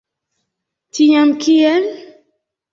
[0.99, 1.85] Tiam kiel?